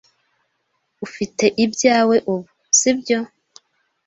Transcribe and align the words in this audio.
Ufite 1.05 1.45
ibyawe 1.63 2.15
ubu, 2.33 2.49
sibyo? 2.79 3.19